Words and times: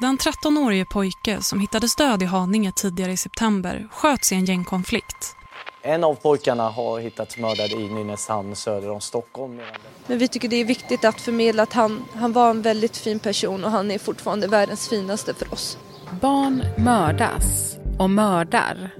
Den 0.00 0.18
13-årige 0.18 0.84
pojke 0.84 1.42
som 1.42 1.60
hittades 1.60 1.96
död 1.96 2.22
i 2.22 2.26
Haninge 2.26 2.72
tidigare 2.72 3.12
i 3.12 3.16
september 3.16 3.88
sköts 3.90 4.32
i 4.32 4.34
en 4.34 4.44
gängkonflikt. 4.44 5.36
En 5.82 6.04
av 6.04 6.14
pojkarna 6.14 6.68
har 6.68 7.00
hittats 7.00 7.38
mördad 7.38 7.70
i 7.70 7.88
Nynäshamn 7.88 8.56
söder 8.56 8.90
om 8.90 9.00
Stockholm. 9.00 9.60
Men 10.06 10.18
vi 10.18 10.28
tycker 10.28 10.48
det 10.48 10.56
är 10.56 10.64
viktigt 10.64 11.04
att 11.04 11.20
förmedla 11.20 11.62
att 11.62 11.72
han, 11.72 12.04
han 12.14 12.32
var 12.32 12.50
en 12.50 12.62
väldigt 12.62 12.96
fin 12.96 13.18
person 13.18 13.64
och 13.64 13.70
han 13.70 13.90
är 13.90 13.98
fortfarande 13.98 14.46
världens 14.46 14.88
finaste 14.88 15.34
för 15.34 15.52
oss. 15.52 15.78
Barn 16.20 16.62
mördas 16.78 17.76
och 17.98 18.10
mördar 18.10 18.90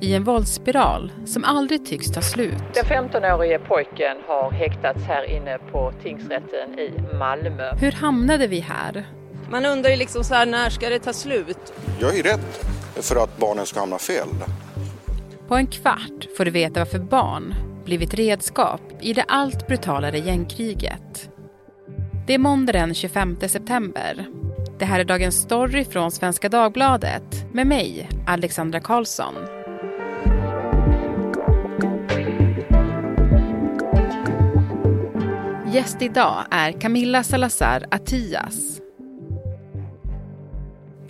i 0.00 0.14
en 0.14 0.24
våldsspiral 0.24 1.12
som 1.26 1.44
aldrig 1.44 1.86
tycks 1.86 2.12
ta 2.12 2.22
slut. 2.22 2.62
Den 2.74 2.84
15-årige 2.84 3.58
pojken 3.58 4.16
har 4.26 4.50
häktats 4.50 5.04
här 5.04 5.36
inne 5.36 5.58
på 5.58 5.92
tingsrätten 6.02 6.78
i 6.78 7.16
Malmö. 7.18 7.74
Hur 7.76 7.92
hamnade 7.92 8.46
vi 8.46 8.60
här? 8.60 9.06
Man 9.50 9.66
undrar 9.66 9.90
ju 9.90 9.96
liksom 9.96 10.24
så 10.24 10.34
här, 10.34 10.46
när 10.46 10.70
ska 10.70 10.88
det 10.88 10.98
ta 10.98 11.12
slut? 11.12 11.72
Jag 12.00 12.18
är 12.18 12.22
rädd 12.22 12.40
för 12.94 13.24
att 13.24 13.38
barnen 13.38 13.66
ska 13.66 13.80
hamna 13.80 13.98
fel. 13.98 14.28
På 15.48 15.54
en 15.54 15.66
kvart 15.66 16.26
får 16.36 16.44
du 16.44 16.50
veta 16.50 16.80
varför 16.80 16.98
barn 16.98 17.54
blivit 17.84 18.14
redskap 18.14 18.80
i 19.00 19.12
det 19.12 19.24
allt 19.28 19.66
brutalare 19.66 20.18
gängkriget. 20.18 21.30
Det 22.26 22.34
är 22.34 22.38
måndag 22.38 22.72
den 22.72 22.94
25 22.94 23.36
september. 23.48 24.26
Det 24.78 24.84
här 24.84 25.00
är 25.00 25.04
dagens 25.04 25.42
story 25.42 25.84
från 25.84 26.10
Svenska 26.10 26.48
Dagbladet 26.48 27.46
med 27.52 27.66
mig, 27.66 28.08
Alexandra 28.26 28.80
Karlsson. 28.80 29.34
Gäst 35.72 36.02
idag 36.02 36.44
är 36.50 36.72
Camilla 36.80 37.22
Salazar 37.22 37.86
Atias. 37.90 38.83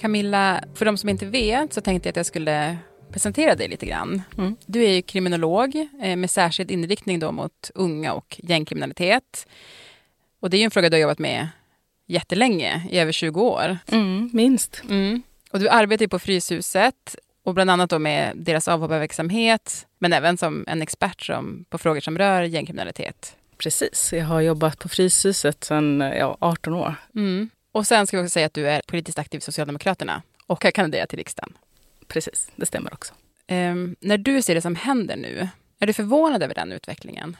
Camilla, 0.05 0.65
för 0.75 0.85
de 0.85 0.97
som 0.97 1.09
inte 1.09 1.27
vet 1.27 1.73
så 1.73 1.81
tänkte 1.81 2.09
jag 2.09 2.13
att 2.13 2.17
jag 2.17 2.27
skulle 2.27 2.79
presentera 3.13 3.55
dig 3.55 3.69
lite 3.69 3.87
grann. 3.87 4.23
Mm. 4.39 4.57
Du 4.67 4.85
är 4.85 4.91
ju 4.91 5.03
kriminolog 5.03 5.89
eh, 6.03 6.17
med 6.17 6.31
särskild 6.31 6.71
inriktning 6.71 7.19
då 7.19 7.33
mot 7.33 7.71
unga 7.75 8.13
och 8.13 8.41
gängkriminalitet. 8.43 9.47
Och 10.41 10.51
det 10.51 10.57
är 10.57 10.59
ju 10.59 10.65
en 10.65 10.71
fråga 10.71 10.91
du 10.91 10.97
har 10.97 11.01
jobbat 11.01 11.19
med 11.19 11.49
jättelänge, 12.07 12.87
i 12.91 12.99
över 12.99 13.13
20 13.13 13.41
år. 13.41 13.79
Mm, 13.87 14.31
minst. 14.33 14.83
Mm. 14.91 15.23
Och 15.51 15.61
du 15.61 15.69
arbetar 15.69 16.05
ju 16.05 16.09
på 16.09 16.19
Fryshuset 16.19 17.17
och 17.45 17.55
bland 17.55 17.71
annat 17.71 17.91
då 17.91 17.99
med 17.99 18.33
deras 18.37 18.69
avhopparverksamhet, 18.69 19.87
men 19.99 20.13
även 20.13 20.37
som 20.37 20.65
en 20.69 20.83
expert 20.83 21.23
som, 21.23 21.65
på 21.69 21.79
frågor 21.79 22.01
som 22.01 22.19
rör 22.19 22.43
gängkriminalitet. 22.43 23.37
Precis, 23.59 24.13
jag 24.13 24.25
har 24.25 24.41
jobbat 24.41 24.79
på 24.79 24.89
Fryshuset 24.89 25.65
sedan 25.65 26.01
ja, 26.01 26.37
18 26.41 26.75
år. 26.75 26.95
Mm. 27.15 27.51
Och 27.75 27.87
sen 27.87 28.07
ska 28.07 28.17
vi 28.17 28.23
också 28.23 28.33
säga 28.33 28.47
att 28.47 28.55
du 28.55 28.69
är 28.69 28.83
politiskt 28.87 29.19
aktiv 29.19 29.39
i 29.39 29.41
Socialdemokraterna 29.41 30.23
och 30.47 30.65
har 30.65 30.71
kandiderat 30.71 31.09
till 31.09 31.19
riksdagen. 31.19 31.53
Precis, 32.07 32.49
det 32.57 32.67
stämmer 32.67 32.95
också. 32.95 33.15
Um, 33.49 33.97
när 34.01 34.19
du 34.19 34.43
ser 34.43 34.55
det 34.55 34.61
som 34.61 34.77
händer 34.77 35.17
nu, 35.17 35.49
är 35.79 35.87
du 35.87 35.93
förvånad 35.93 36.43
över 36.43 36.55
den 36.55 36.73
utvecklingen? 36.73 37.37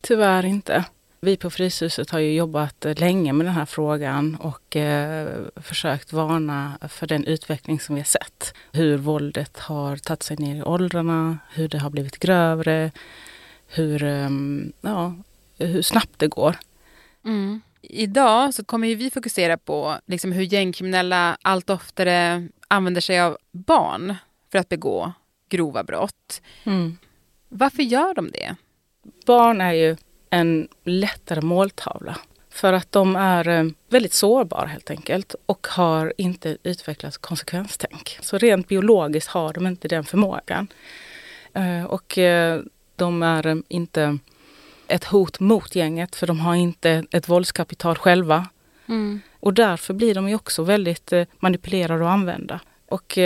Tyvärr 0.00 0.44
inte. 0.44 0.84
Vi 1.20 1.36
på 1.36 1.50
Fryshuset 1.50 2.10
har 2.10 2.18
ju 2.18 2.34
jobbat 2.34 2.86
länge 2.96 3.32
med 3.32 3.46
den 3.46 3.54
här 3.54 3.66
frågan 3.66 4.36
och 4.40 4.76
eh, 4.76 5.28
försökt 5.56 6.12
varna 6.12 6.78
för 6.88 7.06
den 7.06 7.24
utveckling 7.24 7.80
som 7.80 7.94
vi 7.94 8.00
har 8.00 8.06
sett. 8.06 8.54
Hur 8.72 8.96
våldet 8.96 9.58
har 9.58 9.96
tagit 9.96 10.22
sig 10.22 10.36
ner 10.36 10.56
i 10.56 10.62
åldrarna, 10.62 11.38
hur 11.52 11.68
det 11.68 11.78
har 11.78 11.90
blivit 11.90 12.18
grövre, 12.18 12.90
hur, 13.66 14.02
eh, 14.02 14.30
ja, 14.80 15.14
hur 15.58 15.82
snabbt 15.82 16.18
det 16.18 16.28
går. 16.28 16.56
Mm. 17.24 17.60
Idag 17.82 18.54
så 18.54 18.64
kommer 18.64 18.94
vi 18.94 19.10
fokusera 19.10 19.56
på 19.56 19.96
liksom 20.06 20.32
hur 20.32 20.42
gängkriminella 20.42 21.36
allt 21.42 21.70
oftare 21.70 22.48
använder 22.68 23.00
sig 23.00 23.20
av 23.20 23.38
barn 23.52 24.14
för 24.52 24.58
att 24.58 24.68
begå 24.68 25.12
grova 25.48 25.84
brott. 25.84 26.42
Mm. 26.64 26.98
Varför 27.48 27.82
gör 27.82 28.14
de 28.14 28.30
det? 28.30 28.56
Barn 29.26 29.60
är 29.60 29.72
ju 29.72 29.96
en 30.30 30.68
lättare 30.84 31.40
måltavla. 31.40 32.16
För 32.50 32.72
att 32.72 32.92
de 32.92 33.16
är 33.16 33.48
eh, 33.48 33.64
väldigt 33.88 34.12
sårbara 34.12 34.66
helt 34.66 34.90
enkelt 34.90 35.34
och 35.46 35.66
har 35.70 36.12
inte 36.16 36.56
utvecklat 36.62 37.18
konsekvenstänk. 37.18 38.18
Så 38.20 38.38
rent 38.38 38.68
biologiskt 38.68 39.30
har 39.30 39.52
de 39.52 39.66
inte 39.66 39.88
den 39.88 40.04
förmågan. 40.04 40.68
Eh, 41.54 41.84
och 41.84 42.18
eh, 42.18 42.60
de 42.96 43.22
är 43.22 43.62
inte 43.68 44.18
ett 44.90 45.04
hot 45.04 45.40
mot 45.40 45.74
gänget 45.74 46.16
för 46.16 46.26
de 46.26 46.40
har 46.40 46.54
inte 46.54 47.04
ett 47.10 47.28
våldskapital 47.28 47.96
själva. 47.96 48.48
Mm. 48.88 49.20
Och 49.40 49.54
därför 49.54 49.94
blir 49.94 50.14
de 50.14 50.28
ju 50.28 50.34
också 50.34 50.62
väldigt 50.62 51.12
manipulerade 51.38 52.04
och 52.04 52.10
använda. 52.10 52.60
Och 52.88 53.18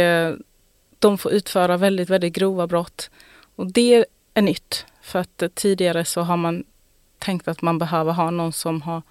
de 0.98 1.18
får 1.18 1.32
utföra 1.32 1.76
väldigt, 1.76 2.10
väldigt 2.10 2.34
grova 2.34 2.66
brott. 2.66 3.10
Och 3.56 3.72
det 3.72 4.04
är 4.34 4.42
nytt. 4.42 4.86
För 5.02 5.18
att 5.18 5.42
tidigare 5.54 6.04
så 6.04 6.20
har 6.20 6.36
man 6.36 6.64
tänkt 7.18 7.48
att 7.48 7.62
man 7.62 7.78
behöver 7.78 8.12
ha 8.12 8.30
någon 8.30 8.52
som 8.52 8.82
har 8.82 9.02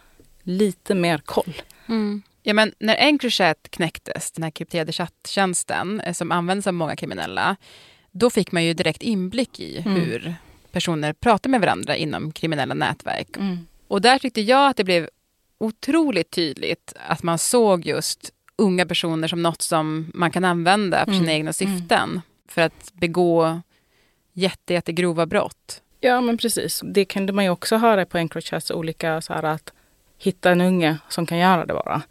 lite 0.44 0.96
mer 0.96 1.18
koll. 1.18 1.62
Mm. 1.88 2.22
Ja, 2.44 2.54
men 2.54 2.74
när 2.80 2.96
Encrochat 2.96 3.68
knäcktes, 3.70 4.32
den 4.32 4.44
här 4.44 4.52
krypterade 4.52 4.92
chatttjänsten 4.92 6.00
eh, 6.00 6.14
som 6.14 6.32
används 6.32 6.68
av 6.68 6.74
många 6.74 6.96
kriminella, 6.96 7.56
då 8.12 8.30
fick 8.30 8.52
man 8.52 8.64
ju 8.64 8.74
direkt 8.74 9.02
inblick 9.02 9.60
i 9.60 9.78
mm. 9.78 10.34
Personer 10.74 11.14
pratar 11.14 11.50
med 11.50 11.62
varandra 11.62 11.96
inom 11.96 12.32
kriminella 12.32 12.74
nätverk. 12.74 13.38
Mm. 13.38 13.68
Och 13.88 14.02
där 14.02 14.20
tyckte 14.20 14.42
jag 14.42 14.70
att 14.70 14.78
det 14.78 14.84
blev 14.84 15.10
otroligt 15.58 16.32
tydligt 16.32 16.94
att 17.08 17.24
man 17.24 17.38
såg 17.38 17.86
just 17.86 18.34
unga 18.56 18.86
personer 18.86 19.28
som 19.28 19.44
något 19.44 19.62
som 19.62 20.12
man 20.14 20.32
kan 20.32 20.46
använda 20.46 21.06
för 21.06 21.12
sina 21.12 21.18
mm. 21.18 21.30
egna 21.30 21.52
mm. 21.60 21.80
syften. 21.80 22.22
För 22.48 22.62
att 22.62 22.94
begå 22.94 23.62
jätte, 24.34 24.74
jättegrova 24.74 25.26
brott. 25.26 25.82
Ja 26.00 26.22
men 26.22 26.38
precis. 26.38 26.82
Det 26.84 27.06
kunde 27.06 27.34
man 27.34 27.44
ju 27.44 27.50
också 27.50 27.78
höra 27.78 28.06
på 28.06 28.18
Encrochats 28.18 28.72
olika 28.72 29.22
så 29.22 29.34
här 29.34 29.44
att 29.44 29.74
hitta 30.18 30.52
en 30.52 30.62
unge 30.62 30.98
som 31.10 31.26
kan 31.26 31.38
göra 31.38 31.66
det 31.66 31.74
bara. 31.74 32.02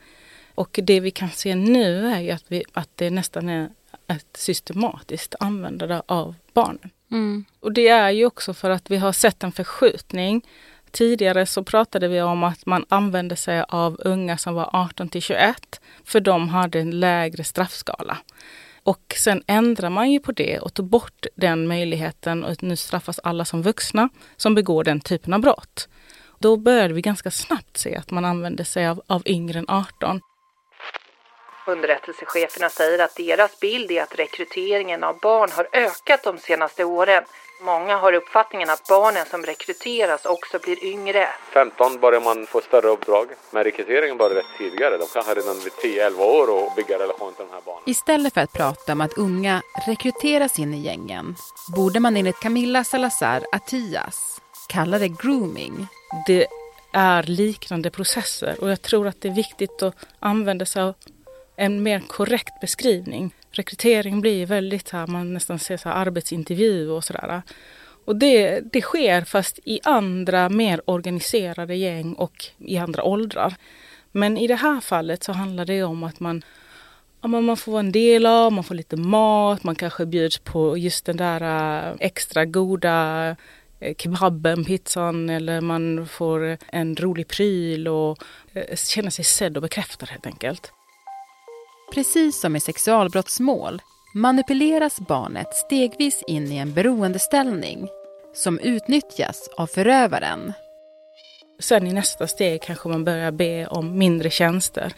Och 0.55 0.79
det 0.83 1.01
vi 1.01 1.11
kan 1.11 1.31
se 1.31 1.55
nu 1.55 2.07
är 2.07 2.21
ju 2.21 2.31
att, 2.31 2.45
vi, 2.49 2.65
att 2.73 2.89
det 2.95 3.11
nästan 3.11 3.49
är 3.49 3.71
ett 4.07 4.37
systematiskt 4.37 5.35
användande 5.41 6.03
av 6.07 6.35
barnen. 6.53 6.91
Mm. 7.13 7.45
Och 7.61 7.73
det 7.73 7.89
är 7.89 8.11
ju 8.11 8.27
också 8.27 8.55
för 8.55 8.71
att 8.71 8.91
vi 8.91 8.97
har 8.97 9.13
sett 9.13 9.43
en 9.43 9.53
förskjutning. 9.53 10.47
Tidigare 10.91 11.47
så 11.47 11.65
pratade 11.65 12.09
vi 12.09 12.23
om 12.23 12.45
att 12.45 12.67
man 12.67 12.85
använde 12.89 13.37
sig 13.37 13.65
av 13.69 14.01
unga 14.05 14.39
som 14.39 14.55
var 14.55 14.71
18 14.73 15.09
till 15.09 15.23
21 15.23 15.81
för 16.05 16.21
de 16.21 16.49
hade 16.49 16.81
en 16.81 17.01
lägre 17.01 17.45
straffskala. 17.45 18.19
Och 18.85 19.15
sen 19.17 19.43
ändrar 19.47 19.91
man 19.91 20.13
ju 20.13 20.21
på 20.21 20.33
det 20.33 20.59
och 20.59 20.75
tog 20.75 20.87
bort 20.87 21.27
den 21.35 21.67
möjligheten 21.67 22.45
och 22.45 22.63
nu 22.63 22.77
straffas 22.77 23.19
alla 23.19 23.45
som 23.45 23.63
vuxna 23.63 24.09
som 24.37 24.55
begår 24.55 24.85
den 24.85 25.01
typen 25.01 25.33
av 25.33 25.41
brott. 25.41 25.89
Då 26.39 26.57
började 26.57 26.95
vi 26.95 27.01
ganska 27.01 27.31
snabbt 27.31 27.77
se 27.77 27.97
att 27.97 28.11
man 28.11 28.25
använde 28.25 28.65
sig 28.65 28.87
av, 28.87 29.03
av 29.07 29.23
yngre 29.27 29.59
än 29.59 29.69
18. 29.69 30.21
Underrättelsecheferna 31.67 32.69
säger 32.69 32.99
att 32.99 33.17
deras 33.17 33.61
bild 33.61 33.91
är 33.91 34.03
att 34.03 34.19
rekryteringen 34.19 35.05
av 35.05 35.19
barn 35.19 35.51
har 35.53 35.69
ökat 35.73 36.23
de 36.25 36.39
senaste 36.39 36.85
åren. 36.85 37.25
Många 37.61 37.97
har 37.97 38.13
uppfattningen 38.13 38.71
att 38.71 38.89
barnen 38.89 39.27
som 39.27 39.43
rekryteras 39.43 40.25
också 40.25 40.59
blir 40.59 40.85
yngre. 40.85 41.29
15 41.53 42.01
börjar 42.01 42.21
man 42.21 42.47
få 42.47 42.61
större 42.61 42.89
uppdrag, 42.89 43.29
men 43.51 43.65
rekryteringen 43.65 44.17
börjar 44.17 44.35
rätt 44.35 44.59
tidigare. 44.59 44.99
De 44.99 45.07
kanske 45.13 45.35
redan 45.35 45.57
vid 45.61 45.73
10-11 45.73 46.21
år 46.21 46.51
och 46.51 46.73
bygga 46.77 46.99
relation 46.99 47.35
till 47.35 47.45
de 47.45 47.53
här 47.53 47.63
barnen. 47.67 47.83
Istället 47.87 48.35
för 48.35 48.41
att 48.41 48.53
prata 48.53 48.93
om 48.93 49.01
att 49.01 49.19
unga 49.19 49.63
rekryteras 49.87 50.59
in 50.59 50.75
i 50.75 50.81
gängen 50.81 51.37
borde 51.77 52.01
man 52.01 52.17
enligt 52.17 52.41
Camilla 52.41 52.85
Salazar 52.85 53.43
Atias 53.53 54.41
kalla 54.69 54.99
det 54.99 55.09
grooming. 55.09 55.87
Det 56.27 56.47
är 56.93 57.23
liknande 57.23 57.91
processer 57.91 58.57
och 58.61 58.71
jag 58.71 58.83
tror 58.83 59.07
att 59.07 59.21
det 59.21 59.29
är 59.29 59.35
viktigt 59.35 59.83
att 59.83 59.95
använda 60.21 60.67
sig 60.67 60.83
av 60.83 60.95
en 61.57 61.83
mer 61.83 62.01
korrekt 62.01 62.61
beskrivning. 62.61 63.35
Rekrytering 63.51 64.21
blir 64.21 64.47
väldigt 64.47 64.91
här, 64.91 65.07
man 65.07 65.35
nästan 65.35 65.59
ser 65.59 65.77
så 65.77 65.89
här 65.89 65.97
arbetsintervju 65.97 66.91
och 66.91 67.05
sådär. 67.05 67.43
Och 68.05 68.17
det, 68.17 68.61
det 68.73 68.81
sker 68.81 69.25
fast 69.25 69.59
i 69.65 69.81
andra 69.85 70.49
mer 70.49 70.81
organiserade 70.85 71.75
gäng 71.75 72.15
och 72.15 72.47
i 72.59 72.79
andra 72.79 73.03
åldrar. 73.03 73.55
Men 74.13 74.39
i 74.39 74.47
det 74.47 74.55
här 74.55 74.81
fallet 74.81 75.25
så 75.25 75.33
handlar 75.33 75.65
det 75.65 75.83
om 75.83 76.03
att 76.03 76.21
man, 76.21 76.45
ja, 77.21 77.29
man 77.29 77.57
får 77.57 77.73
vara 77.73 77.81
en 77.81 77.93
del 77.93 78.27
av, 78.27 78.53
man 78.53 78.65
får 78.65 78.75
lite 78.75 78.97
mat, 78.97 79.65
man 79.65 79.75
kanske 79.75 80.07
bjuds 80.07 80.39
på 80.39 80.79
just 80.79 81.05
den 81.05 81.17
där 81.17 81.41
äh, 81.91 81.95
extra 82.01 82.45
goda 82.45 83.29
äh, 83.81 83.95
kebaben, 83.99 84.65
pizzan 84.65 85.31
eller 85.31 85.61
man 85.61 86.07
får 86.07 86.59
en 86.67 86.97
rolig 86.97 87.29
pryl 87.29 87.89
och 87.89 88.19
äh, 88.53 88.77
känner 88.77 89.11
sig 89.11 89.25
sedd 89.25 89.57
och 89.57 89.63
bekräftad 89.63 90.07
helt 90.07 90.27
enkelt. 90.27 90.73
Precis 91.95 92.41
som 92.41 92.57
i 92.57 92.61
sexualbrottsmål 92.61 93.83
manipuleras 94.15 95.01
barnet 95.01 95.55
stegvis 95.55 96.23
in 96.27 96.53
i 96.53 96.59
en 96.59 96.75
beroendeställning 96.75 97.89
som 98.35 98.59
utnyttjas 98.59 99.49
av 99.57 99.67
förövaren. 99.67 100.53
Sen 101.61 101.87
i 101.87 101.93
nästa 101.93 102.27
steg 102.27 102.63
kanske 102.63 102.89
man 102.89 103.05
börjar 103.05 103.31
be 103.31 103.67
om 103.67 103.99
mindre 103.99 104.31
tjänster. 104.31 104.93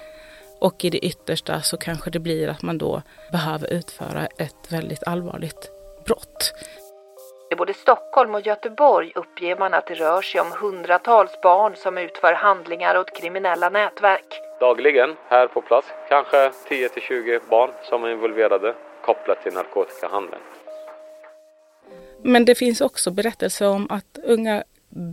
Och 0.60 0.84
i 0.84 0.90
det 0.90 0.98
yttersta 0.98 1.60
så 1.60 1.76
kanske 1.76 2.10
det 2.10 2.18
blir 2.18 2.48
att 2.48 2.62
man 2.62 2.78
då 2.78 3.02
behöver 3.32 3.72
utföra 3.72 4.26
ett 4.26 4.72
väldigt 4.72 5.06
allvarligt 5.06 5.70
brott. 6.06 6.52
I 7.52 7.56
både 7.56 7.74
Stockholm 7.74 8.34
och 8.34 8.46
Göteborg 8.46 9.12
uppger 9.14 9.56
man 9.56 9.74
att 9.74 9.86
det 9.86 9.94
rör 9.94 10.22
sig 10.22 10.40
om 10.40 10.52
hundratals 10.60 11.40
barn 11.42 11.76
som 11.76 11.98
utför 11.98 12.32
handlingar 12.32 12.98
åt 12.98 13.16
kriminella 13.20 13.68
nätverk. 13.68 14.40
Dagligen 14.64 15.16
här 15.28 15.46
på 15.46 15.60
plats, 15.60 15.86
kanske 16.08 16.52
10 16.68 16.88
till 16.88 17.02
20 17.02 17.40
barn 17.50 17.70
som 17.82 18.04
är 18.04 18.10
involverade 18.10 18.74
kopplat 19.04 19.42
till 19.42 19.52
narkotikahandeln. 19.52 20.42
Men 22.22 22.44
det 22.44 22.54
finns 22.54 22.80
också 22.80 23.10
berättelser 23.10 23.68
om 23.68 23.86
att 23.90 24.18
unga 24.24 24.64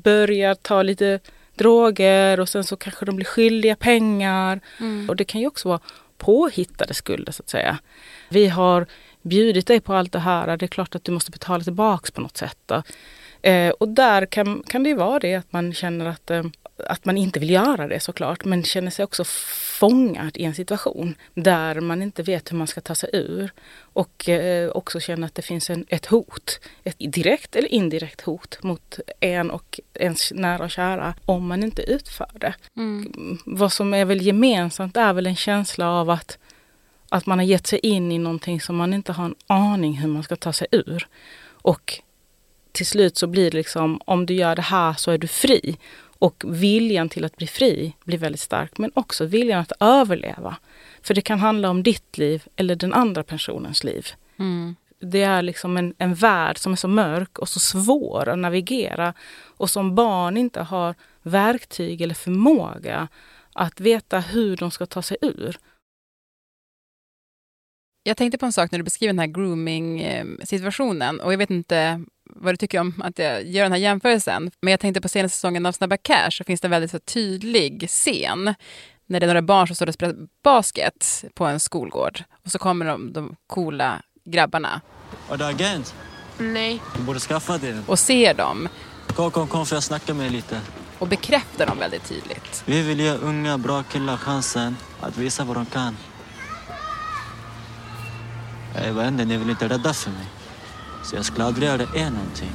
börjar 0.03 0.56
ta 0.56 0.81
lite 0.81 1.19
droger 1.56 2.39
och 2.39 2.50
sen 2.50 2.63
så 2.63 2.77
kanske 2.77 3.06
de 3.06 3.15
blir 3.15 3.25
skyldiga 3.25 3.75
pengar. 3.75 4.59
Mm. 4.80 5.09
Och 5.09 5.15
det 5.15 5.24
kan 5.24 5.42
ju 5.42 5.48
också 5.48 5.68
vara 5.68 5.80
påhittade 6.18 6.94
skulder 6.94 7.31
så 7.31 7.44
att 7.44 7.50
säga. 7.50 7.77
Vi 8.30 8.47
har 8.47 8.86
bjudit 9.21 9.68
dig 9.68 9.81
på 9.81 9.94
allt 9.94 10.12
det 10.12 10.19
här, 10.19 10.57
det 10.57 10.65
är 10.65 10.68
klart 10.68 10.95
att 10.95 11.04
du 11.04 11.12
måste 11.12 11.31
betala 11.31 11.63
tillbaks 11.63 12.12
på 12.12 12.21
något 12.21 12.38
sätt. 12.38 12.57
Då. 12.65 12.83
Eh, 13.42 13.69
och 13.69 13.88
där 13.88 14.25
kan, 14.25 14.63
kan 14.68 14.83
det 14.83 14.89
ju 14.89 14.95
vara 14.95 15.19
det 15.19 15.36
att 15.36 15.54
man 15.54 15.74
känner 15.74 16.06
att 16.06 16.31
eh, 16.31 16.44
att 16.77 17.06
man 17.06 17.18
inte 17.18 17.39
vill 17.39 17.50
göra 17.50 17.88
det 17.88 18.00
såklart, 18.00 18.45
men 18.45 18.63
känner 18.63 18.91
sig 18.91 19.03
också 19.03 19.23
fångad 19.79 20.38
i 20.38 20.44
en 20.44 20.56
situation 20.56 21.15
där 21.33 21.79
man 21.79 22.01
inte 22.01 22.23
vet 22.23 22.51
hur 22.51 22.57
man 22.57 22.68
ska 22.68 22.81
ta 22.81 22.95
sig 22.95 23.09
ur. 23.13 23.51
Och 23.79 24.29
eh, 24.29 24.69
också 24.69 25.00
känner 25.00 25.27
att 25.27 25.35
det 25.35 25.41
finns 25.41 25.69
en, 25.69 25.85
ett 25.89 26.06
hot, 26.06 26.59
ett 26.83 26.95
direkt 27.00 27.56
eller 27.56 27.73
indirekt 27.73 28.21
hot 28.21 28.63
mot 28.63 29.00
en 29.19 29.51
och 29.51 29.79
ens 29.94 30.31
nära 30.35 30.63
och 30.63 30.71
kära 30.71 31.13
om 31.25 31.47
man 31.47 31.63
inte 31.63 31.81
utför 31.81 32.29
det. 32.33 32.53
Mm. 32.77 33.38
Vad 33.45 33.73
som 33.73 33.94
är 33.94 34.06
väl 34.06 34.21
gemensamt 34.21 34.97
är 34.97 35.13
väl 35.13 35.27
en 35.27 35.35
känsla 35.35 35.89
av 35.89 36.09
att, 36.09 36.38
att 37.09 37.25
man 37.25 37.39
har 37.39 37.45
gett 37.45 37.68
sig 37.68 37.79
in 37.79 38.12
i 38.12 38.18
någonting 38.18 38.62
som 38.62 38.75
man 38.75 38.94
inte 38.94 39.12
har 39.12 39.25
en 39.25 39.35
aning 39.47 39.94
hur 39.97 40.07
man 40.07 40.23
ska 40.23 40.35
ta 40.35 40.53
sig 40.53 40.68
ur. 40.71 41.07
Och 41.44 42.01
till 42.71 42.85
slut 42.85 43.18
så 43.18 43.27
blir 43.27 43.51
det 43.51 43.57
liksom, 43.57 44.01
om 44.06 44.25
du 44.25 44.33
gör 44.33 44.56
det 44.56 44.62
här 44.62 44.94
så 44.94 45.12
är 45.12 45.18
du 45.18 45.27
fri. 45.27 45.77
Och 46.21 46.44
viljan 46.47 47.09
till 47.09 47.25
att 47.25 47.35
bli 47.35 47.47
fri 47.47 47.94
blir 48.03 48.18
väldigt 48.18 48.41
stark, 48.41 48.77
men 48.77 48.91
också 48.94 49.25
viljan 49.25 49.59
att 49.59 49.71
överleva. 49.79 50.57
För 51.01 51.13
det 51.13 51.21
kan 51.21 51.39
handla 51.39 51.69
om 51.69 51.83
ditt 51.83 52.18
liv 52.18 52.44
eller 52.56 52.75
den 52.75 52.94
andra 52.94 53.23
personens 53.23 53.83
liv. 53.83 54.07
Mm. 54.38 54.75
Det 55.00 55.23
är 55.23 55.41
liksom 55.41 55.77
en, 55.77 55.94
en 55.97 56.15
värld 56.15 56.57
som 56.57 56.71
är 56.71 56.75
så 56.75 56.88
mörk 56.88 57.39
och 57.39 57.50
så 57.50 57.59
svår 57.59 58.29
att 58.29 58.38
navigera 58.38 59.13
och 59.57 59.69
som 59.69 59.95
barn 59.95 60.38
inte 60.38 60.62
har 60.62 60.95
verktyg 61.21 62.01
eller 62.01 62.15
förmåga 62.15 63.07
att 63.53 63.79
veta 63.79 64.19
hur 64.19 64.57
de 64.57 64.71
ska 64.71 64.85
ta 64.85 65.01
sig 65.01 65.18
ur. 65.21 65.57
Jag 68.03 68.18
tänkte 68.18 68.38
på 68.38 68.45
en 68.45 68.53
sak 68.53 68.71
när 68.71 68.80
du 68.80 68.83
beskriver 68.83 69.13
den 69.13 69.19
här 69.19 69.27
grooming-situationen 69.27 71.19
och 71.19 71.33
jag 71.33 71.38
vet 71.38 71.50
inte 71.50 72.03
vad 72.36 72.53
du 72.53 72.57
tycker 72.57 72.80
om 72.80 73.01
att 73.06 73.19
jag 73.19 73.45
gör 73.45 73.63
den 73.63 73.71
här 73.71 73.80
jämförelsen. 73.80 74.51
Men 74.62 74.71
jag 74.71 74.80
tänkte 74.80 75.01
på 75.01 75.09
senaste 75.09 75.36
säsongen 75.36 75.65
av 75.65 75.71
Snabba 75.71 75.98
Cash 75.98 76.30
så 76.31 76.44
finns 76.44 76.62
det 76.62 76.68
en 76.68 76.71
väldigt 76.71 76.92
så 76.92 77.00
tydlig 77.00 77.89
scen 77.89 78.56
när 79.06 79.19
det 79.19 79.25
är 79.25 79.27
några 79.27 79.42
barn 79.42 79.68
som 79.68 79.75
står 79.75 79.88
och 79.88 79.94
spelar 79.94 80.15
basket 80.44 81.25
på 81.33 81.45
en 81.45 81.59
skolgård. 81.59 82.24
Och 82.45 82.51
så 82.51 82.59
kommer 82.59 82.86
de, 82.86 83.13
de 83.13 83.36
coola 83.48 84.01
grabbarna. 84.25 84.81
Är 85.31 85.38
du 85.38 85.45
agent? 85.45 85.95
Nej. 86.38 86.81
Du 86.97 87.04
borde 87.04 87.19
skaffa 87.19 87.57
det. 87.57 87.83
Och 87.88 88.00
ser 88.00 88.33
dem. 88.33 88.69
Kom, 89.07 89.31
kom, 89.31 89.47
kom 89.47 89.65
för 89.65 89.75
jag 89.75 89.83
snacka 89.83 90.13
med 90.13 90.31
lite. 90.31 90.62
Och 91.00 91.07
bekräftar 91.07 91.65
dem 91.65 91.80
väldigt 91.80 92.06
tydligt. 92.09 92.63
Vi 92.65 92.81
vill 92.81 93.00
ge 93.00 93.12
unga, 93.12 93.57
bra 93.57 93.83
killar 93.83 94.18
chansen 94.18 94.77
att 95.01 95.18
visa 95.18 95.44
vad 95.44 95.56
de 95.56 95.65
kan. 95.65 95.97
Jag 98.75 98.94
vet 98.94 99.07
inte, 99.07 99.25
ni 99.25 99.38
vill 99.38 99.50
inte 99.50 99.68
rädda 99.68 99.94
för 99.94 100.12
mig. 100.12 100.25
Så 101.03 101.15
jag 101.15 101.25
skulle 101.25 101.45
aldrig 101.45 101.68
göra 101.68 101.77
det 101.77 102.00
är 102.00 102.09
någonting. 102.09 102.51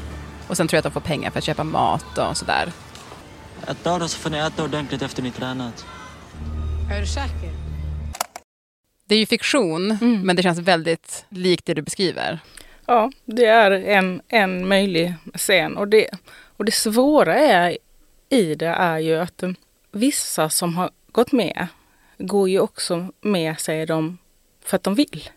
Och 0.48 0.56
sen 0.56 0.68
tror 0.68 0.76
jag 0.76 0.78
att 0.78 0.92
de 0.94 1.00
får 1.00 1.08
pengar 1.08 1.30
för 1.30 1.38
att 1.38 1.44
köpa 1.44 1.64
mat 1.64 2.18
och 2.18 2.36
sådär. 2.36 2.72
Ett 3.68 3.84
då 3.84 4.08
så 4.08 4.18
får 4.18 4.30
ni 4.30 4.38
äta 4.38 4.64
ordentligt 4.64 5.02
efter 5.02 5.22
ni 5.22 5.30
tränat. 5.30 5.86
Är 6.92 7.00
du 7.00 7.06
säker? 7.06 7.50
Det 9.08 9.14
är 9.14 9.18
ju 9.18 9.26
fiktion, 9.26 9.90
mm. 9.90 10.20
men 10.20 10.36
det 10.36 10.42
känns 10.42 10.58
väldigt 10.58 11.26
likt 11.28 11.66
det 11.66 11.74
du 11.74 11.82
beskriver. 11.82 12.38
Ja, 12.86 13.10
det 13.24 13.46
är 13.46 13.70
en, 13.70 14.22
en 14.28 14.68
möjlig 14.68 15.14
scen. 15.34 15.76
Och 15.76 15.88
det, 15.88 16.08
och 16.56 16.64
det 16.64 16.72
svåra 16.72 17.34
är, 17.34 17.78
i 18.28 18.54
det 18.54 18.66
är 18.66 18.98
ju 18.98 19.16
att 19.16 19.42
vissa 19.92 20.50
som 20.50 20.76
har 20.76 20.90
gått 21.12 21.32
med 21.32 21.66
går 22.18 22.48
ju 22.48 22.60
också 22.60 23.08
med, 23.20 23.60
säger 23.60 23.86
de, 23.86 24.18
för 24.64 24.76
att 24.76 24.82
de 24.82 24.94
vill. 24.94 25.28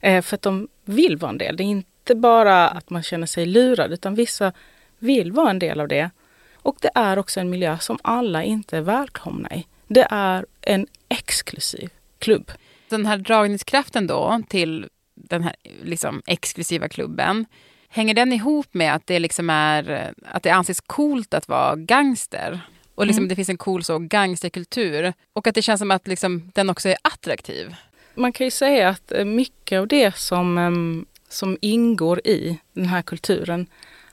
Eh, 0.00 0.22
för 0.22 0.34
att 0.34 0.42
de 0.42 0.68
vill 0.84 1.16
vara 1.16 1.30
en 1.30 1.38
del. 1.38 1.56
Det 1.56 1.62
är 1.62 1.66
inte 1.66 1.90
inte 2.10 2.20
bara 2.20 2.68
att 2.68 2.90
man 2.90 3.02
känner 3.02 3.26
sig 3.26 3.46
lurad 3.46 3.92
utan 3.92 4.14
vissa 4.14 4.52
vill 4.98 5.32
vara 5.32 5.50
en 5.50 5.58
del 5.58 5.80
av 5.80 5.88
det. 5.88 6.10
Och 6.54 6.76
det 6.80 6.90
är 6.94 7.18
också 7.18 7.40
en 7.40 7.50
miljö 7.50 7.78
som 7.78 7.98
alla 8.02 8.44
inte 8.44 8.76
är 8.76 8.80
välkomna 8.80 9.54
i. 9.54 9.66
Det 9.86 10.06
är 10.10 10.46
en 10.60 10.86
exklusiv 11.08 11.90
klubb. 12.18 12.52
Den 12.88 13.06
här 13.06 13.16
dragningskraften 13.16 14.06
då 14.06 14.42
till 14.48 14.86
den 15.14 15.42
här 15.42 15.54
liksom 15.82 16.22
exklusiva 16.26 16.88
klubben. 16.88 17.46
Hänger 17.88 18.14
den 18.14 18.32
ihop 18.32 18.74
med 18.74 18.94
att 18.94 19.06
det, 19.06 19.18
liksom 19.18 19.50
är, 19.50 20.12
att 20.24 20.42
det 20.42 20.50
anses 20.50 20.80
coolt 20.80 21.34
att 21.34 21.48
vara 21.48 21.76
gangster? 21.76 22.60
Och 22.94 23.06
liksom 23.06 23.22
mm. 23.22 23.28
det 23.28 23.36
finns 23.36 23.48
en 23.48 23.56
cool 23.56 23.84
så 23.84 23.98
gangsterkultur. 23.98 25.12
Och 25.32 25.46
att 25.46 25.54
det 25.54 25.62
känns 25.62 25.78
som 25.78 25.90
att 25.90 26.06
liksom 26.08 26.50
den 26.54 26.70
också 26.70 26.88
är 26.88 26.96
attraktiv. 27.02 27.74
Man 28.14 28.32
kan 28.32 28.46
ju 28.46 28.50
säga 28.50 28.88
att 28.88 29.12
eh, 29.12 29.24
mycket 29.24 29.80
av 29.80 29.88
det 29.88 30.16
som 30.16 30.58
ehm, 30.58 31.06
som 31.32 31.58
ingår 31.60 32.26
i 32.26 32.58
den 32.72 32.86
här 32.86 33.02
kulturen 33.02 33.66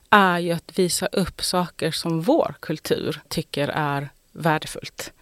är 0.09 0.39
ju 0.39 0.51
att 0.51 0.79
visa 0.79 1.05
upp 1.05 1.43
saker 1.43 1.91
som 1.91 2.21
vår 2.21 2.55
kultur 2.59 3.21
tycker 3.27 3.67
är 3.67 4.09
värdefullt. 4.31 5.13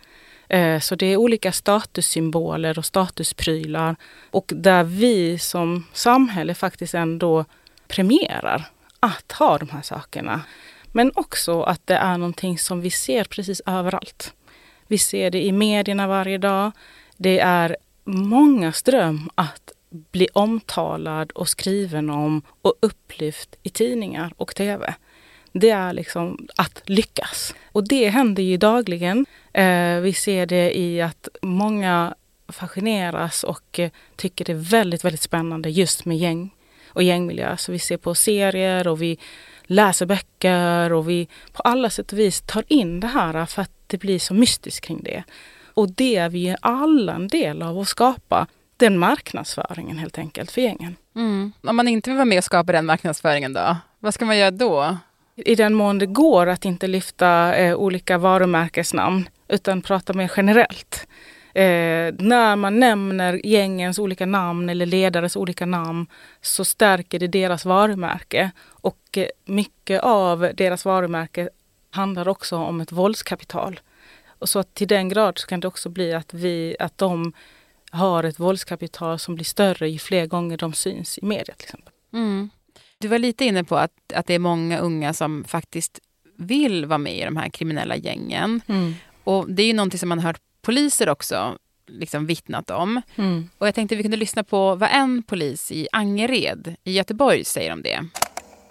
Eh, 0.49 0.79
så 0.79 0.95
det 0.95 1.05
är 1.05 1.17
olika 1.17 1.51
statussymboler 1.51 2.77
och 2.77 2.85
statusprylar 2.85 3.95
och 4.31 4.51
där 4.55 4.83
vi 4.83 5.39
som 5.39 5.85
samhälle 5.93 6.53
faktiskt 6.53 6.93
ändå 6.93 7.45
premierar 7.87 8.69
att 8.99 9.31
ha 9.31 9.57
de 9.57 9.69
här 9.69 9.81
sakerna. 9.81 10.41
Men 10.91 11.11
också 11.15 11.61
att 11.61 11.87
det 11.87 11.95
är 11.95 12.17
någonting 12.17 12.57
som 12.59 12.81
vi 12.81 12.91
ser 12.91 13.23
precis 13.23 13.61
överallt. 13.65 14.33
Vi 14.87 14.97
ser 14.97 15.31
det 15.31 15.43
i 15.43 15.51
medierna 15.51 16.07
varje 16.07 16.37
dag. 16.37 16.71
Det 17.17 17.39
är 17.39 17.77
mångas 18.05 18.83
dröm 18.83 19.29
att 19.35 19.71
bli 19.89 20.27
omtalad 20.33 21.31
och 21.31 21.49
skriven 21.49 22.09
om 22.09 22.41
och 22.61 22.73
upplyft 22.79 23.55
i 23.63 23.69
tidningar 23.69 24.33
och 24.37 24.55
tv. 24.55 24.95
Det 25.51 25.69
är 25.69 25.93
liksom 25.93 26.47
att 26.55 26.81
lyckas. 26.85 27.55
Och 27.71 27.87
det 27.87 28.09
händer 28.09 28.43
ju 28.43 28.57
dagligen. 28.57 29.25
Eh, 29.53 29.99
vi 29.99 30.13
ser 30.13 30.45
det 30.45 30.77
i 30.77 31.01
att 31.01 31.27
många 31.41 32.15
fascineras 32.47 33.43
och 33.43 33.79
eh, 33.79 33.89
tycker 34.15 34.45
det 34.45 34.51
är 34.51 34.69
väldigt, 34.69 35.05
väldigt 35.05 35.21
spännande 35.21 35.69
just 35.69 36.05
med 36.05 36.17
gäng 36.17 36.49
och 36.87 37.03
gängmiljö. 37.03 37.57
Så 37.57 37.71
vi 37.71 37.79
ser 37.79 37.97
på 37.97 38.15
serier 38.15 38.87
och 38.87 39.01
vi 39.01 39.17
läser 39.63 40.05
böcker 40.05 40.93
och 40.93 41.09
vi 41.09 41.27
på 41.53 41.61
alla 41.61 41.89
sätt 41.89 42.11
och 42.11 42.19
vis 42.19 42.41
tar 42.41 42.63
in 42.67 42.99
det 42.99 43.07
här 43.07 43.45
för 43.45 43.61
att 43.61 43.71
det 43.87 43.97
blir 43.97 44.19
så 44.19 44.33
mystiskt 44.33 44.85
kring 44.85 45.03
det. 45.03 45.23
Och 45.75 45.91
det 45.91 46.15
är 46.15 46.29
vi 46.29 46.55
alla 46.61 47.13
en 47.13 47.27
del 47.27 47.61
av 47.61 47.79
att 47.79 47.87
skapa 47.87 48.47
den 48.77 48.97
marknadsföringen 48.97 49.97
helt 49.97 50.17
enkelt 50.17 50.51
för 50.51 50.61
gängen. 50.61 50.95
Mm. 51.15 51.51
Om 51.61 51.75
man 51.75 51.87
inte 51.87 52.09
vill 52.09 52.17
vara 52.17 52.25
med 52.25 52.37
och 52.37 52.43
skapa 52.43 52.71
den 52.71 52.85
marknadsföringen 52.85 53.53
då? 53.53 53.77
Vad 53.99 54.13
ska 54.13 54.25
man 54.25 54.37
göra 54.37 54.51
då? 54.51 54.97
I 55.35 55.55
den 55.55 55.73
mån 55.73 55.99
det 55.99 56.05
går 56.05 56.47
att 56.47 56.65
inte 56.65 56.87
lyfta 56.87 57.55
eh, 57.55 57.75
olika 57.75 58.17
varumärkesnamn 58.17 59.29
utan 59.47 59.81
prata 59.81 60.13
mer 60.13 60.31
generellt. 60.37 61.07
Eh, 61.53 62.13
när 62.19 62.55
man 62.55 62.79
nämner 62.79 63.41
gängens 63.45 63.99
olika 63.99 64.25
namn 64.25 64.69
eller 64.69 64.85
ledares 64.85 65.35
olika 65.35 65.65
namn 65.65 66.07
så 66.41 66.65
stärker 66.65 67.19
det 67.19 67.27
deras 67.27 67.65
varumärke. 67.65 68.51
Och 68.67 69.17
eh, 69.17 69.27
mycket 69.45 70.01
av 70.01 70.51
deras 70.57 70.85
varumärke 70.85 71.49
handlar 71.91 72.27
också 72.27 72.57
om 72.57 72.81
ett 72.81 72.91
våldskapital. 72.91 73.79
Och 74.39 74.49
så 74.49 74.63
till 74.63 74.87
den 74.87 75.09
grad 75.09 75.37
så 75.37 75.47
kan 75.47 75.59
det 75.59 75.67
också 75.67 75.89
bli 75.89 76.13
att, 76.13 76.33
vi, 76.33 76.75
att 76.79 76.97
de 76.97 77.33
har 77.91 78.23
ett 78.23 78.39
våldskapital 78.39 79.19
som 79.19 79.35
blir 79.35 79.45
större 79.45 79.89
ju 79.89 79.99
fler 79.99 80.25
gånger 80.25 80.57
de 80.57 80.73
syns 80.73 81.17
i 81.17 81.25
media 81.25 81.55
till 81.55 81.65
exempel. 81.65 81.93
Mm. 82.13 82.49
Du 82.97 83.07
var 83.07 83.19
lite 83.19 83.45
inne 83.45 83.63
på 83.63 83.75
att, 83.77 84.13
att 84.13 84.27
det 84.27 84.33
är 84.33 84.39
många 84.39 84.79
unga 84.79 85.13
som 85.13 85.43
faktiskt 85.43 85.99
vill 86.37 86.85
vara 86.85 86.97
med 86.97 87.17
i 87.17 87.25
de 87.25 87.37
här 87.37 87.49
kriminella 87.49 87.95
gängen. 87.95 88.61
Mm. 88.67 88.93
Och 89.23 89.49
det 89.49 89.63
är 89.63 89.67
ju 89.67 89.73
någonting 89.73 89.99
som 89.99 90.09
man 90.09 90.19
har 90.19 90.25
hört 90.29 90.41
poliser 90.61 91.09
också 91.09 91.57
liksom 91.87 92.25
vittnat 92.25 92.69
om. 92.69 93.01
Mm. 93.15 93.49
Och 93.57 93.67
jag 93.67 93.75
tänkte 93.75 93.95
vi 93.95 94.03
kunde 94.03 94.17
lyssna 94.17 94.43
på 94.43 94.75
vad 94.75 94.89
en 94.91 95.23
polis 95.23 95.71
i 95.71 95.87
Angered 95.91 96.75
i 96.83 96.91
Göteborg 96.91 97.43
säger 97.43 97.73
om 97.73 97.81
det. 97.81 98.05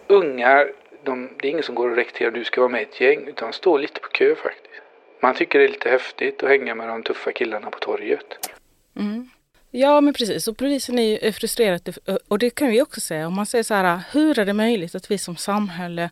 Unga, 0.08 0.66
de, 1.04 1.30
det 1.40 1.48
är 1.48 1.50
ingen 1.50 1.62
som 1.62 1.74
går 1.74 1.90
och 1.90 1.96
rekryterar 1.96 2.30
du 2.30 2.44
ska 2.44 2.60
vara 2.60 2.70
med 2.70 2.80
i 2.80 2.84
ett 2.84 3.00
gäng, 3.00 3.28
utan 3.28 3.52
står 3.52 3.78
lite 3.78 4.00
på 4.00 4.08
kö 4.08 4.34
faktiskt. 4.34 4.73
Man 5.24 5.34
tycker 5.34 5.58
det 5.58 5.64
är 5.64 5.68
lite 5.68 5.88
häftigt 5.88 6.42
att 6.42 6.48
hänga 6.48 6.74
med 6.74 6.88
de 6.88 7.02
tuffa 7.02 7.32
killarna 7.32 7.70
på 7.70 7.78
torget. 7.78 8.50
Mm. 8.96 9.30
Ja 9.70 10.00
men 10.00 10.14
precis, 10.14 10.48
och 10.48 10.56
polisen 10.56 10.98
är 10.98 11.24
ju 11.24 11.32
frustrerad 11.32 11.98
och 12.28 12.38
det 12.38 12.50
kan 12.50 12.68
vi 12.68 12.82
också 12.82 13.00
säga. 13.00 13.26
Om 13.26 13.34
man 13.34 13.46
säger 13.46 13.64
så 13.64 13.74
här, 13.74 14.00
hur 14.12 14.38
är 14.38 14.44
det 14.44 14.52
möjligt 14.52 14.94
att 14.94 15.10
vi 15.10 15.18
som 15.18 15.36
samhälle 15.36 16.10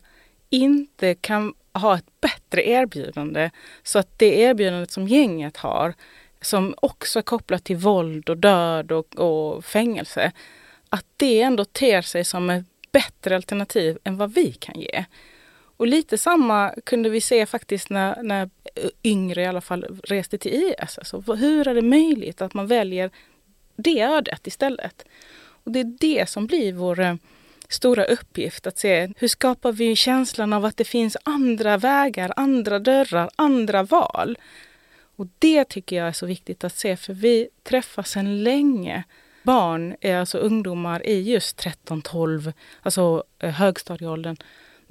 inte 0.49 1.15
kan 1.15 1.53
ha 1.73 1.95
ett 1.95 2.21
bättre 2.21 2.67
erbjudande 2.67 3.49
så 3.83 3.99
att 3.99 4.19
det 4.19 4.39
erbjudandet 4.39 4.91
som 4.91 5.07
gänget 5.07 5.57
har 5.57 5.93
som 6.41 6.75
också 6.77 7.19
är 7.19 7.23
kopplat 7.23 7.63
till 7.63 7.77
våld 7.77 8.29
och 8.29 8.37
död 8.37 8.91
och, 8.91 9.15
och 9.15 9.65
fängelse 9.65 10.31
att 10.89 11.05
det 11.17 11.41
ändå 11.41 11.65
ter 11.65 12.01
sig 12.01 12.25
som 12.25 12.49
ett 12.49 12.65
bättre 12.91 13.35
alternativ 13.35 13.97
än 14.03 14.17
vad 14.17 14.33
vi 14.33 14.51
kan 14.51 14.79
ge. 14.79 15.05
Och 15.77 15.87
lite 15.87 16.17
samma 16.17 16.73
kunde 16.83 17.09
vi 17.09 17.21
se 17.21 17.45
faktiskt 17.45 17.89
när, 17.89 18.23
när 18.23 18.49
yngre 19.03 19.41
i 19.41 19.45
alla 19.45 19.61
fall 19.61 19.99
reste 20.03 20.37
till 20.37 20.53
IS. 20.53 20.97
Alltså, 20.97 21.33
hur 21.33 21.67
är 21.67 21.75
det 21.75 21.81
möjligt 21.81 22.41
att 22.41 22.53
man 22.53 22.67
väljer 22.67 23.11
det 23.75 24.01
ödet 24.01 24.47
istället? 24.47 25.05
Och 25.63 25.71
det 25.71 25.79
är 25.79 25.97
det 25.99 26.29
som 26.29 26.47
blir 26.47 26.73
vår 26.73 26.99
eh, 26.99 27.15
stora 27.69 28.03
uppgift 28.05 28.67
att 28.67 28.79
se 28.79 29.13
hur 29.17 29.27
skapar 29.27 29.71
vi 29.71 29.95
känslan 29.95 30.53
av 30.53 30.65
att 30.65 30.77
det 30.77 30.83
finns 30.83 31.17
andra 31.23 31.77
vägar, 31.77 32.33
andra 32.35 32.79
dörrar, 32.79 33.29
andra 33.35 33.83
val. 33.83 34.37
Och 35.15 35.27
det 35.39 35.65
tycker 35.65 35.95
jag 35.95 36.07
är 36.07 36.11
så 36.11 36.25
viktigt 36.25 36.63
att 36.63 36.77
se 36.77 36.97
för 36.97 37.13
vi 37.13 37.49
träffas 37.63 38.09
sedan 38.09 38.43
länge 38.43 39.03
barn, 39.43 39.95
alltså 40.03 40.37
ungdomar 40.37 41.07
i 41.07 41.21
just 41.21 41.57
13, 41.57 42.01
12, 42.01 42.53
alltså 42.81 43.23
eh, 43.39 43.51
högstadieåldern, 43.51 44.37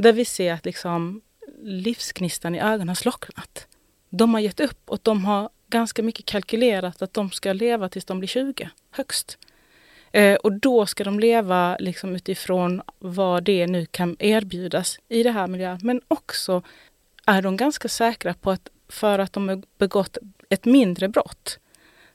där 0.02 0.12
vi 0.12 0.24
ser 0.24 0.52
att 0.52 0.64
liksom 0.64 1.20
livsknistan 1.62 2.54
i 2.54 2.60
ögonen 2.60 2.88
har 2.88 2.94
slocknat. 2.94 3.66
De 4.10 4.34
har 4.34 4.40
gett 4.40 4.60
upp 4.60 4.90
och 4.90 4.98
de 5.02 5.24
har 5.24 5.50
ganska 5.68 6.02
mycket 6.02 6.26
kalkylerat 6.26 7.02
att 7.02 7.14
de 7.14 7.30
ska 7.30 7.52
leva 7.52 7.88
tills 7.88 8.04
de 8.04 8.18
blir 8.18 8.28
20, 8.28 8.70
högst. 8.90 9.38
Eh, 10.12 10.34
och 10.34 10.52
då 10.52 10.86
ska 10.86 11.04
de 11.04 11.20
leva 11.20 11.76
liksom 11.80 12.16
utifrån 12.16 12.82
vad 12.98 13.44
det 13.44 13.66
nu 13.66 13.86
kan 13.86 14.16
erbjudas 14.18 14.98
i 15.08 15.22
det 15.22 15.30
här 15.30 15.46
miljön. 15.46 15.78
Men 15.82 16.00
också 16.08 16.62
är 17.26 17.42
de 17.42 17.56
ganska 17.56 17.88
säkra 17.88 18.34
på 18.34 18.50
att 18.50 18.68
för 18.88 19.18
att 19.18 19.32
de 19.32 19.48
har 19.48 19.62
begått 19.78 20.18
ett 20.48 20.64
mindre 20.64 21.08
brott 21.08 21.58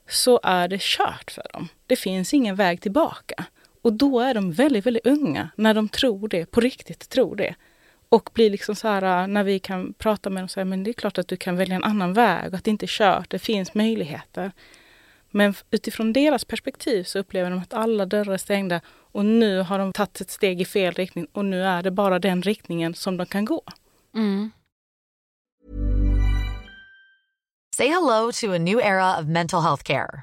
så 0.08 0.40
är 0.42 0.68
det 0.68 0.80
kört 0.80 1.30
för 1.30 1.46
dem. 1.52 1.68
Det 1.86 1.96
finns 1.96 2.34
ingen 2.34 2.56
väg 2.56 2.80
tillbaka. 2.80 3.44
Och 3.82 3.92
då 3.92 4.20
är 4.20 4.34
de 4.34 4.52
väldigt, 4.52 4.86
väldigt 4.86 5.06
unga 5.06 5.50
när 5.56 5.74
de 5.74 5.88
tror 5.88 6.28
det, 6.28 6.46
på 6.46 6.60
riktigt 6.60 7.08
tror 7.08 7.36
det. 7.36 7.54
Och 8.08 8.30
blir 8.34 8.50
liksom 8.50 8.74
så 8.74 8.88
här, 8.88 9.26
när 9.26 9.44
vi 9.44 9.58
kan 9.58 9.92
prata 9.92 10.30
med 10.30 10.40
dem 10.40 10.44
och 10.44 10.50
säga, 10.50 10.64
men 10.64 10.84
det 10.84 10.90
är 10.90 10.92
klart 10.92 11.18
att 11.18 11.28
du 11.28 11.36
kan 11.36 11.56
välja 11.56 11.76
en 11.76 11.84
annan 11.84 12.12
väg, 12.12 12.54
att 12.54 12.64
det 12.64 12.70
inte 12.70 12.84
är 12.84 12.88
kört, 12.88 13.30
det 13.30 13.38
finns 13.38 13.74
möjligheter. 13.74 14.52
Men 15.30 15.54
utifrån 15.70 16.12
deras 16.12 16.44
perspektiv 16.44 17.04
så 17.04 17.18
upplever 17.18 17.50
de 17.50 17.58
att 17.58 17.74
alla 17.74 18.06
dörrar 18.06 18.32
är 18.32 18.38
stängda 18.38 18.80
och 18.88 19.24
nu 19.24 19.60
har 19.60 19.78
de 19.78 19.92
tagit 19.92 20.20
ett 20.20 20.30
steg 20.30 20.60
i 20.60 20.64
fel 20.64 20.94
riktning 20.94 21.26
och 21.32 21.44
nu 21.44 21.64
är 21.64 21.82
det 21.82 21.90
bara 21.90 22.18
den 22.18 22.42
riktningen 22.42 22.94
som 22.94 23.16
de 23.16 23.26
kan 23.26 23.44
gå. 23.44 23.62
Mm. 24.14 24.50
Say 27.76 27.88
hello 27.88 28.32
to 28.32 28.52
a 28.54 28.58
new 28.58 28.80
era 28.80 29.20
of 29.20 29.26
mental 29.26 29.62
health 29.62 29.82
care. 29.82 30.22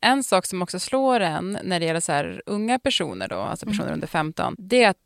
En 0.00 0.24
sak 0.24 0.46
som 0.46 0.62
också 0.62 0.78
slår 0.78 1.20
en 1.20 1.58
när 1.62 1.80
det 1.80 1.86
gäller 1.86 2.00
så 2.00 2.12
här 2.12 2.42
unga 2.46 2.78
personer, 2.78 3.28
då, 3.28 3.36
alltså 3.36 3.66
personer 3.66 3.86
mm. 3.86 3.94
under 3.94 4.06
15, 4.06 4.54
det 4.58 4.82
är 4.82 4.88
att 4.90 4.96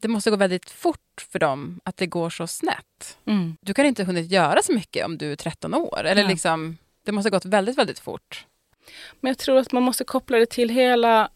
det 0.00 0.08
måste 0.08 0.30
gå 0.30 0.36
väldigt 0.36 0.70
fort 0.70 1.26
för 1.32 1.38
dem 1.38 1.80
att 1.84 1.96
det 1.96 2.06
går 2.06 2.30
så 2.30 2.46
snett. 2.46 3.18
Mm. 3.24 3.56
Du 3.60 3.74
kan 3.74 3.86
inte 3.86 4.04
hunnit 4.04 4.30
göra 4.30 4.62
så 4.62 4.72
mycket 4.72 5.06
om 5.06 5.18
du 5.18 5.32
är 5.32 5.36
13 5.36 5.74
år. 5.74 6.04
Eller 6.04 6.22
ja. 6.22 6.28
liksom, 6.28 6.76
det 7.02 7.12
måste 7.12 7.30
ha 7.30 7.36
gått 7.36 7.44
väldigt, 7.44 7.78
väldigt 7.78 7.98
fort. 7.98 8.46
Men 9.20 9.30
jag 9.30 9.38
tror 9.38 9.58
att 9.58 9.72
man 9.72 9.82
måste 9.82 10.04
koppla 10.04 10.38
det 10.38 10.46
till 10.46 10.68
hela 10.68 11.30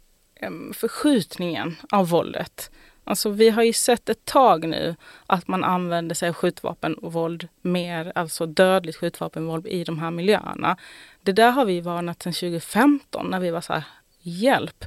förskjutningen 0.73 1.77
av 1.91 2.09
våldet. 2.09 2.71
Alltså 3.05 3.31
vi 3.31 3.51
har 3.51 3.63
ju 3.63 3.73
sett 3.73 4.09
ett 4.09 4.25
tag 4.25 4.69
nu 4.69 4.97
att 5.27 5.49
man 5.49 5.65
använder 5.65 6.15
sig 6.15 6.29
av 6.29 6.35
skjutvapenvåld 6.35 7.49
mer, 7.63 8.13
alltså 8.15 8.47
dödligt 8.47 8.97
skjutvapenvåld 8.97 9.67
i 9.67 9.85
de 9.85 9.99
här 9.99 10.11
miljöerna. 10.11 10.77
Det 11.23 11.33
där 11.33 11.51
har 11.51 11.65
vi 11.65 11.81
varnat 11.81 12.23
sedan 12.23 12.33
2015 12.33 13.27
när 13.31 13.41
vi 13.41 13.51
var 13.51 13.61
så 13.61 13.73
här, 13.73 13.85
hjälp, 14.23 14.85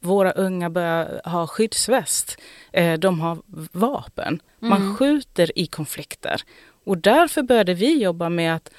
våra 0.00 0.32
unga 0.32 0.70
börjar 0.70 1.20
ha 1.24 1.46
skyddsväst, 1.46 2.40
eh, 2.72 2.98
de 2.98 3.20
har 3.20 3.38
vapen. 3.72 4.40
Man 4.58 4.82
mm. 4.82 4.96
skjuter 4.96 5.58
i 5.58 5.66
konflikter. 5.66 6.42
Och 6.84 6.98
därför 6.98 7.42
började 7.42 7.74
vi 7.74 8.02
jobba 8.02 8.28
med 8.28 8.54
att 8.54 8.70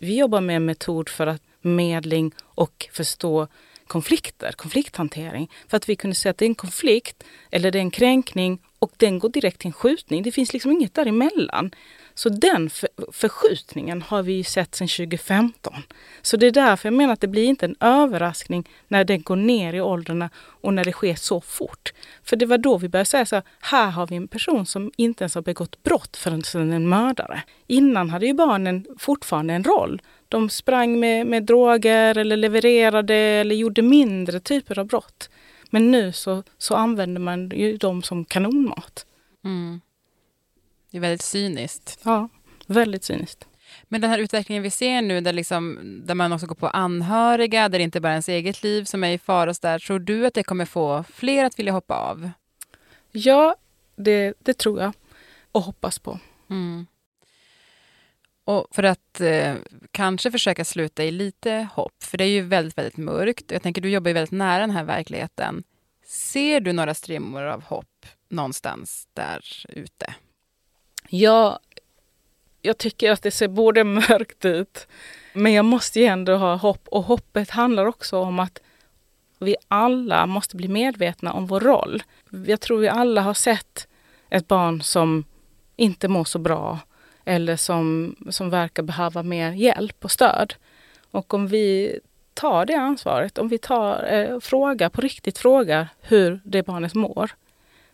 vi 0.00 0.18
jobbar 0.18 0.40
med 0.40 0.56
en 0.56 0.64
metod 0.64 1.08
för 1.08 1.26
att 1.26 1.42
medling 1.62 2.32
och 2.40 2.88
förstå 2.92 3.46
konflikter, 3.90 4.52
konflikthantering. 4.52 5.50
För 5.68 5.76
att 5.76 5.88
vi 5.88 5.96
kunde 5.96 6.14
se 6.14 6.28
att 6.28 6.38
det 6.38 6.44
är 6.44 6.48
en 6.48 6.54
konflikt 6.54 7.24
eller 7.50 7.70
det 7.70 7.78
är 7.78 7.80
en 7.80 7.90
kränkning 7.90 8.58
och 8.78 8.92
den 8.96 9.18
går 9.18 9.28
direkt 9.28 9.58
till 9.58 9.68
en 9.68 9.72
skjutning. 9.72 10.22
Det 10.22 10.32
finns 10.32 10.52
liksom 10.52 10.72
inget 10.72 10.94
däremellan. 10.94 11.70
Så 12.14 12.28
den 12.28 12.70
för, 12.70 12.88
förskjutningen 13.12 14.02
har 14.02 14.22
vi 14.22 14.44
sett 14.44 14.74
sedan 14.74 14.88
2015. 14.88 15.74
Så 16.22 16.36
det 16.36 16.46
är 16.46 16.50
därför 16.50 16.86
jag 16.86 16.94
menar 16.94 17.12
att 17.12 17.20
det 17.20 17.28
blir 17.28 17.44
inte 17.44 17.66
en 17.66 17.76
överraskning 17.80 18.68
när 18.88 19.04
den 19.04 19.22
går 19.22 19.36
ner 19.36 19.74
i 19.74 19.80
åldrarna 19.80 20.30
och 20.36 20.74
när 20.74 20.84
det 20.84 20.92
sker 20.92 21.14
så 21.14 21.40
fort. 21.40 21.92
För 22.24 22.36
det 22.36 22.46
var 22.46 22.58
då 22.58 22.78
vi 22.78 22.88
började 22.88 23.06
säga 23.10 23.26
så 23.26 23.36
här, 23.36 23.44
här 23.60 23.90
har 23.90 24.06
vi 24.06 24.16
en 24.16 24.28
person 24.28 24.66
som 24.66 24.92
inte 24.96 25.24
ens 25.24 25.34
har 25.34 25.42
begått 25.42 25.82
brott 25.82 26.16
förrän 26.16 26.42
den 26.52 26.72
är 26.72 26.76
en 26.76 26.88
mördare. 26.88 27.42
Innan 27.66 28.10
hade 28.10 28.26
ju 28.26 28.34
barnen 28.34 28.86
fortfarande 28.98 29.54
en 29.54 29.64
roll. 29.64 30.02
De 30.30 30.50
sprang 30.50 31.00
med, 31.00 31.26
med 31.26 31.42
droger 31.42 32.18
eller 32.18 32.36
levererade 32.36 33.14
eller 33.14 33.54
gjorde 33.54 33.82
mindre 33.82 34.40
typer 34.40 34.78
av 34.78 34.86
brott. 34.86 35.30
Men 35.70 35.90
nu 35.90 36.12
så, 36.12 36.42
så 36.58 36.74
använder 36.74 37.20
man 37.20 37.48
ju 37.48 37.76
dem 37.76 38.02
som 38.02 38.24
kanonmat. 38.24 39.06
Mm. 39.44 39.80
Det 40.90 40.96
är 40.96 41.00
väldigt 41.00 41.22
cyniskt. 41.22 41.98
Ja, 42.02 42.28
väldigt 42.66 43.04
cyniskt. 43.04 43.46
Men 43.82 44.00
den 44.00 44.10
här 44.10 44.18
utvecklingen 44.18 44.62
vi 44.62 44.70
ser 44.70 45.02
nu 45.02 45.20
där, 45.20 45.32
liksom, 45.32 45.78
där 46.04 46.14
man 46.14 46.32
också 46.32 46.46
går 46.46 46.54
på 46.54 46.68
anhöriga, 46.68 47.68
där 47.68 47.78
det 47.78 47.84
inte 47.84 48.00
bara 48.00 48.08
är 48.08 48.12
ens 48.12 48.28
eget 48.28 48.62
liv 48.62 48.84
som 48.84 49.04
är 49.04 49.12
i 49.12 49.18
fara, 49.18 49.54
där, 49.62 49.78
tror 49.78 49.98
du 49.98 50.26
att 50.26 50.34
det 50.34 50.42
kommer 50.42 50.64
få 50.64 51.04
fler 51.12 51.44
att 51.44 51.58
vilja 51.58 51.72
hoppa 51.72 51.94
av? 51.94 52.30
Ja, 53.12 53.56
det, 53.96 54.34
det 54.38 54.58
tror 54.58 54.80
jag 54.80 54.92
och 55.52 55.62
hoppas 55.62 55.98
på. 55.98 56.18
Mm. 56.50 56.86
Och 58.50 58.66
för 58.70 58.82
att 58.82 59.20
eh, 59.20 59.54
kanske 59.90 60.30
försöka 60.30 60.64
sluta 60.64 61.04
i 61.04 61.10
lite 61.10 61.68
hopp, 61.74 62.02
för 62.02 62.18
det 62.18 62.24
är 62.24 62.28
ju 62.28 62.42
väldigt, 62.42 62.78
väldigt 62.78 62.96
mörkt. 62.96 63.50
Jag 63.50 63.62
tänker, 63.62 63.82
du 63.82 63.90
jobbar 63.90 64.08
ju 64.08 64.14
väldigt 64.14 64.32
nära 64.32 64.60
den 64.60 64.70
här 64.70 64.84
verkligheten. 64.84 65.62
Ser 66.06 66.60
du 66.60 66.72
några 66.72 66.94
strimmor 66.94 67.42
av 67.42 67.62
hopp 67.62 68.06
någonstans 68.28 69.08
där 69.14 69.44
ute? 69.68 70.14
Ja, 71.08 71.60
jag 72.62 72.78
tycker 72.78 73.12
att 73.12 73.22
det 73.22 73.30
ser 73.30 73.48
både 73.48 73.84
mörkt 73.84 74.44
ut, 74.44 74.86
men 75.32 75.52
jag 75.52 75.64
måste 75.64 76.00
ju 76.00 76.06
ändå 76.06 76.36
ha 76.36 76.56
hopp. 76.56 76.88
Och 76.88 77.02
hoppet 77.02 77.50
handlar 77.50 77.86
också 77.86 78.18
om 78.18 78.38
att 78.38 78.60
vi 79.38 79.56
alla 79.68 80.26
måste 80.26 80.56
bli 80.56 80.68
medvetna 80.68 81.32
om 81.32 81.46
vår 81.46 81.60
roll. 81.60 82.02
Jag 82.46 82.60
tror 82.60 82.78
vi 82.78 82.88
alla 82.88 83.22
har 83.22 83.34
sett 83.34 83.88
ett 84.30 84.48
barn 84.48 84.82
som 84.82 85.24
inte 85.76 86.08
mår 86.08 86.24
så 86.24 86.38
bra 86.38 86.78
eller 87.24 87.56
som, 87.56 88.16
som 88.30 88.50
verkar 88.50 88.82
behöva 88.82 89.22
mer 89.22 89.52
hjälp 89.52 90.04
och 90.04 90.10
stöd. 90.10 90.54
Och 91.10 91.34
om 91.34 91.46
vi 91.46 91.98
tar 92.34 92.66
det 92.66 92.74
ansvaret, 92.74 93.38
om 93.38 93.48
vi 93.48 93.58
tar, 93.58 94.12
eh, 94.12 94.40
frågar, 94.40 94.88
på 94.88 95.00
riktigt 95.00 95.38
frågar 95.38 95.88
hur 96.00 96.40
det 96.44 96.62
barnet 96.62 96.94
mår 96.94 97.30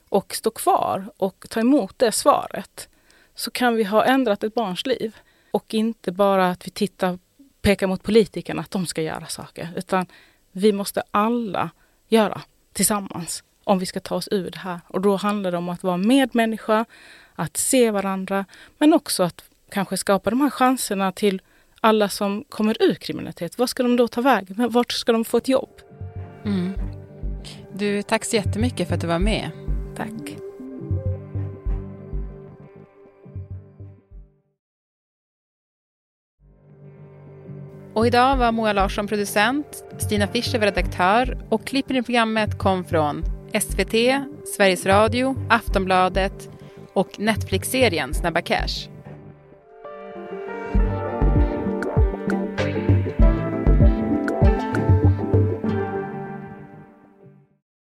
och 0.09 0.35
står 0.35 0.51
kvar 0.51 1.07
och 1.17 1.47
tar 1.51 1.61
emot 1.61 1.99
det 1.99 2.13
svaret 2.13 2.89
så 3.35 3.51
kan 3.51 3.75
vi 3.75 3.85
ha 3.85 4.05
ändrat 4.05 4.45
ett 4.45 4.55
barns 4.55 4.87
liv. 4.87 5.17
Och 5.51 5.75
inte 5.75 6.13
bara 6.13 6.51
att 6.51 6.67
vi 6.67 6.71
tittar, 6.71 7.19
pekar 7.63 7.87
mot 7.87 8.03
politikerna 8.03 8.63
att 8.63 8.71
de 8.71 8.87
ska 8.87 9.03
göra 9.03 9.27
saker, 9.27 9.69
utan 9.77 10.07
vi 10.53 10.73
måste 10.73 11.03
alla 11.11 11.71
göra 12.09 12.43
tillsammans 12.73 13.43
om 13.65 13.79
vi 13.79 13.87
ska 13.87 14.01
ta 14.01 14.15
oss 14.15 14.29
ur 14.31 14.51
det 14.51 14.59
här. 14.59 14.81
Och 14.89 15.01
då 15.01 15.17
handlar 15.17 15.53
det 15.53 15.59
om 15.59 15.69
att 15.69 15.83
vara 15.83 15.97
medmänniska, 15.97 16.85
att 17.37 17.57
se 17.57 17.91
varandra, 17.91 18.45
men 18.79 18.93
också 18.93 19.23
att 19.23 19.45
kanske 19.71 19.97
skapa 19.97 20.31
de 20.31 20.41
här 20.41 20.51
chanserna 20.51 21.13
till 21.13 21.43
alla 21.81 22.09
som 22.09 22.45
kommer 22.49 22.83
ur 22.83 22.95
kriminalitet. 22.95 23.59
Vad 23.59 23.71
ska 23.71 23.83
de 23.83 23.97
då 23.97 24.09
ta 24.09 24.21
vägen? 24.21 24.71
Vart 24.71 24.93
ska 24.93 25.13
de 25.13 25.25
få 25.25 25.37
ett 25.37 25.49
jobb? 25.49 25.81
Mm. 26.45 26.73
Du, 27.75 28.03
tack 28.03 28.25
så 28.25 28.37
jättemycket 28.37 28.89
för 28.89 28.95
att 28.95 29.01
du 29.01 29.07
var 29.07 29.19
med. 29.19 29.51
Tack. 29.97 30.37
Och 37.95 38.07
idag 38.07 38.37
var 38.37 38.53
Moa 38.53 38.73
Larsson 38.73 39.07
producent, 39.07 39.85
Stina 39.99 40.27
Fischer 40.27 40.59
var 40.59 40.67
redaktör 40.67 41.47
och 41.49 41.67
klippen 41.67 41.97
i 41.97 42.03
programmet 42.03 42.59
kom 42.59 42.85
från 42.85 43.25
SVT, 43.61 43.95
Sveriges 44.57 44.87
Radio, 44.87 45.37
Aftonbladet 45.51 46.56
och 46.97 47.21
Netflix-serien 47.21 48.15
Snabba 48.15 48.43
Cash. 48.43 48.96